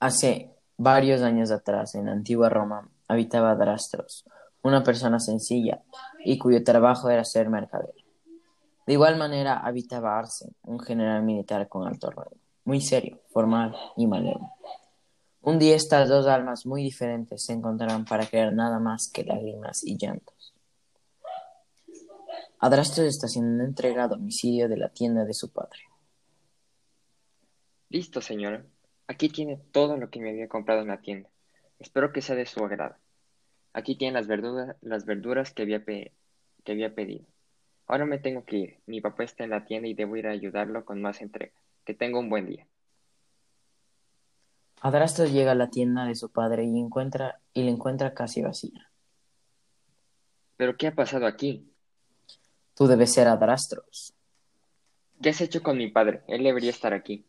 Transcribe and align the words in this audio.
Hace 0.00 0.54
varios 0.76 1.22
años 1.22 1.50
atrás, 1.50 1.96
en 1.96 2.06
la 2.06 2.12
antigua 2.12 2.48
Roma, 2.48 2.88
habitaba 3.08 3.56
Drastros, 3.56 4.24
una 4.62 4.84
persona 4.84 5.18
sencilla 5.18 5.82
y 6.24 6.38
cuyo 6.38 6.62
trabajo 6.62 7.10
era 7.10 7.24
ser 7.24 7.50
mercader. 7.50 7.94
De 8.86 8.92
igual 8.92 9.16
manera 9.16 9.58
habitaba 9.58 10.18
Arce, 10.18 10.52
un 10.62 10.78
general 10.78 11.22
militar 11.22 11.68
con 11.68 11.86
alto 11.86 12.10
rango, 12.10 12.36
muy 12.64 12.80
serio, 12.80 13.20
formal 13.30 13.74
y 13.96 14.06
malévolo. 14.06 14.50
Un 15.42 15.58
día 15.58 15.74
estas 15.74 16.08
dos 16.08 16.26
almas 16.26 16.64
muy 16.64 16.82
diferentes 16.82 17.44
se 17.44 17.52
encontraron 17.52 18.04
para 18.04 18.26
crear 18.26 18.52
nada 18.52 18.78
más 18.78 19.10
que 19.12 19.24
lágrimas 19.24 19.82
y 19.84 19.96
llantos. 19.98 20.54
Adrastos 22.60 23.04
está 23.04 23.26
siendo 23.28 23.64
entregado 23.64 24.14
a 24.14 24.18
domicilio 24.18 24.68
de 24.68 24.76
la 24.76 24.88
tienda 24.90 25.24
de 25.24 25.34
su 25.34 25.50
padre. 25.50 25.80
Listo, 27.88 28.20
señora. 28.20 28.64
Aquí 29.08 29.30
tiene 29.30 29.58
todo 29.72 29.96
lo 29.96 30.10
que 30.10 30.20
me 30.20 30.30
había 30.30 30.48
comprado 30.48 30.82
en 30.82 30.88
la 30.88 31.00
tienda. 31.00 31.28
Espero 31.78 32.12
que 32.12 32.22
sea 32.22 32.36
de 32.36 32.46
su 32.46 32.64
agrado. 32.64 32.94
Aquí 33.72 33.96
tiene 33.96 34.12
las 34.12 34.26
verduras, 34.26 34.76
las 34.82 35.06
verduras 35.06 35.52
que 35.52 35.62
había, 35.62 35.82
que 35.84 36.12
había 36.66 36.94
pedido. 36.94 37.24
Ahora 37.86 38.04
me 38.04 38.18
tengo 38.18 38.44
que 38.44 38.56
ir. 38.56 38.78
Mi 38.86 39.00
papá 39.00 39.24
está 39.24 39.44
en 39.44 39.50
la 39.50 39.64
tienda 39.64 39.88
y 39.88 39.94
debo 39.94 40.16
ir 40.16 40.26
a 40.26 40.32
ayudarlo 40.32 40.84
con 40.84 41.00
más 41.00 41.22
entrega. 41.22 41.52
Que 41.84 41.94
tenga 41.94 42.18
un 42.18 42.28
buen 42.28 42.46
día. 42.46 42.66
Adrastos 44.82 45.32
llega 45.32 45.52
a 45.52 45.56
la 45.56 45.70
tienda 45.70 46.04
de 46.04 46.14
su 46.14 46.30
padre 46.30 46.64
y 46.64 46.78
encuentra 46.78 47.40
y 47.54 47.62
la 47.62 47.70
encuentra 47.70 48.12
casi 48.12 48.42
vacía. 48.42 48.90
¿Pero 50.58 50.76
qué 50.76 50.88
ha 50.88 50.94
pasado 50.94 51.26
aquí? 51.26 51.72
Tú 52.74 52.86
debes 52.86 53.12
ser 53.12 53.26
Adrastros. 53.26 54.12
¿Qué 55.22 55.30
has 55.30 55.40
hecho 55.40 55.62
con 55.62 55.78
mi 55.78 55.88
padre? 55.88 56.22
Él 56.28 56.44
debería 56.44 56.70
estar 56.70 56.92
aquí. 56.92 57.24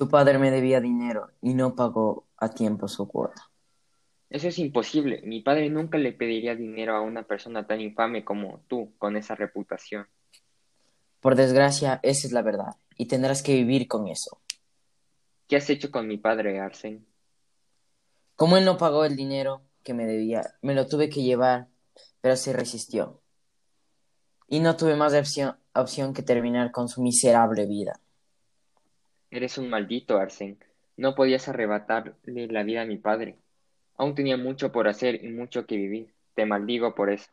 Tu 0.00 0.08
padre 0.08 0.38
me 0.38 0.50
debía 0.50 0.80
dinero 0.80 1.28
y 1.42 1.52
no 1.52 1.74
pagó 1.74 2.26
a 2.38 2.48
tiempo 2.48 2.88
su 2.88 3.06
cuota. 3.06 3.50
Eso 4.30 4.48
es 4.48 4.58
imposible. 4.58 5.20
Mi 5.26 5.42
padre 5.42 5.68
nunca 5.68 5.98
le 5.98 6.14
pediría 6.14 6.56
dinero 6.56 6.96
a 6.96 7.02
una 7.02 7.24
persona 7.24 7.66
tan 7.66 7.82
infame 7.82 8.24
como 8.24 8.64
tú, 8.66 8.94
con 8.96 9.18
esa 9.18 9.34
reputación. 9.34 10.08
Por 11.20 11.34
desgracia, 11.34 12.00
esa 12.02 12.26
es 12.26 12.32
la 12.32 12.40
verdad, 12.40 12.76
y 12.96 13.08
tendrás 13.08 13.42
que 13.42 13.52
vivir 13.52 13.88
con 13.88 14.08
eso. 14.08 14.40
¿Qué 15.46 15.56
has 15.56 15.68
hecho 15.68 15.90
con 15.90 16.08
mi 16.08 16.16
padre, 16.16 16.60
Arsen? 16.60 17.06
Como 18.36 18.56
él 18.56 18.64
no 18.64 18.78
pagó 18.78 19.04
el 19.04 19.16
dinero 19.16 19.60
que 19.82 19.92
me 19.92 20.06
debía, 20.06 20.54
me 20.62 20.74
lo 20.74 20.86
tuve 20.86 21.10
que 21.10 21.22
llevar, 21.22 21.68
pero 22.22 22.36
se 22.36 22.54
resistió. 22.54 23.20
Y 24.48 24.60
no 24.60 24.78
tuve 24.78 24.96
más 24.96 25.12
opción, 25.12 25.58
opción 25.74 26.14
que 26.14 26.22
terminar 26.22 26.72
con 26.72 26.88
su 26.88 27.02
miserable 27.02 27.66
vida. 27.66 28.00
Eres 29.30 29.58
un 29.58 29.70
maldito, 29.70 30.18
Arsen. 30.18 30.58
No 30.96 31.14
podías 31.14 31.48
arrebatarle 31.48 32.46
la 32.48 32.62
vida 32.62 32.82
a 32.82 32.86
mi 32.86 32.98
padre. 32.98 33.38
Aún 33.96 34.14
tenía 34.14 34.36
mucho 34.36 34.72
por 34.72 34.88
hacer 34.88 35.24
y 35.24 35.28
mucho 35.28 35.66
que 35.66 35.76
vivir. 35.76 36.12
Te 36.34 36.46
maldigo 36.46 36.94
por 36.94 37.10
eso. 37.10 37.30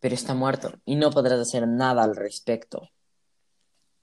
Pero 0.00 0.14
está 0.14 0.34
muerto 0.34 0.78
y 0.84 0.96
no 0.96 1.10
podrás 1.10 1.40
hacer 1.40 1.66
nada 1.66 2.02
al 2.02 2.16
respecto. 2.16 2.90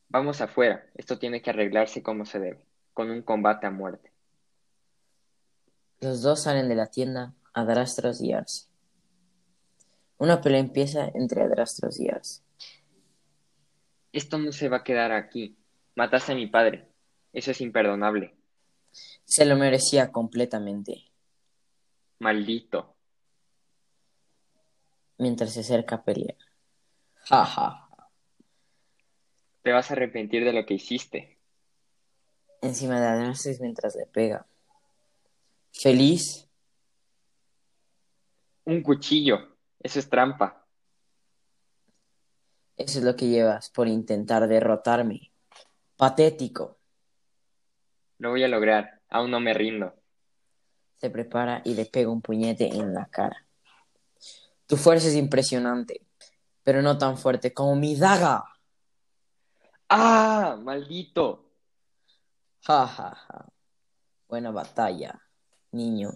Vamos 0.09 0.41
afuera. 0.41 0.85
Esto 0.95 1.19
tiene 1.19 1.41
que 1.41 1.49
arreglarse 1.49 2.01
como 2.01 2.25
se 2.25 2.39
debe, 2.39 2.65
con 2.93 3.11
un 3.11 3.21
combate 3.21 3.67
a 3.67 3.71
muerte. 3.71 4.11
Los 5.99 6.21
dos 6.21 6.43
salen 6.43 6.69
de 6.69 6.75
la 6.75 6.87
tienda, 6.87 7.33
Adrastros 7.53 8.21
y 8.21 8.31
Arce. 8.31 8.67
Una 10.17 10.41
pelea 10.41 10.59
empieza 10.59 11.09
entre 11.13 11.41
Adrastros 11.41 11.99
y 11.99 12.09
Arce. 12.09 12.41
Esto 14.11 14.37
no 14.37 14.51
se 14.51 14.69
va 14.69 14.77
a 14.77 14.83
quedar 14.83 15.11
aquí. 15.11 15.57
Mataste 15.97 16.33
a 16.33 16.35
mi 16.35 16.45
padre. 16.45 16.87
Eso 17.33 17.49
es 17.49 17.59
imperdonable. 17.59 18.37
Se 19.25 19.45
lo 19.45 19.55
merecía 19.55 20.11
completamente. 20.11 21.11
Maldito. 22.19 22.95
Mientras 25.17 25.53
se 25.53 25.61
acerca 25.61 25.95
a 25.95 26.03
pelear. 26.03 26.37
Ja, 27.15 27.43
ja, 27.45 27.89
ja. 27.89 28.09
Te 29.63 29.71
vas 29.71 29.89
a 29.89 29.95
arrepentir 29.95 30.45
de 30.45 30.53
lo 30.53 30.67
que 30.67 30.75
hiciste. 30.75 31.39
Encima 32.61 33.01
de 33.01 33.07
Adrastos 33.07 33.59
mientras 33.59 33.95
le 33.95 34.05
pega. 34.05 34.45
¿Feliz? 35.71 36.47
Un 38.65 38.83
cuchillo. 38.83 39.57
Eso 39.79 39.97
es 39.97 40.07
trampa. 40.07 40.63
Eso 42.75 42.99
es 42.99 43.03
lo 43.03 43.15
que 43.15 43.29
llevas 43.29 43.71
por 43.71 43.87
intentar 43.87 44.47
derrotarme. 44.47 45.31
Patético. 45.97 46.77
Lo 48.19 48.29
voy 48.29 48.43
a 48.43 48.47
lograr. 48.47 49.01
Aún 49.09 49.31
no 49.31 49.39
me 49.39 49.53
rindo. 49.53 49.95
Se 50.95 51.09
prepara 51.09 51.61
y 51.65 51.73
le 51.73 51.85
pega 51.85 52.09
un 52.09 52.21
puñete 52.21 52.67
en 52.67 52.93
la 52.93 53.07
cara. 53.07 53.45
Tu 54.67 54.77
fuerza 54.77 55.07
es 55.07 55.15
impresionante, 55.15 56.05
pero 56.63 56.81
no 56.81 56.97
tan 56.97 57.17
fuerte 57.17 57.53
como 57.53 57.75
mi 57.75 57.95
daga. 57.95 58.43
¡Ah! 59.89 60.57
¡Maldito! 60.61 61.45
Ja, 62.61 62.85
ja, 62.85 63.15
ja. 63.15 63.45
Buena 64.27 64.51
batalla, 64.51 65.21
niño. 65.71 66.11